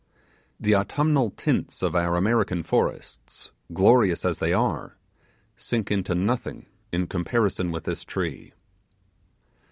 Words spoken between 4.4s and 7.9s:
are, sink into nothing in comparison with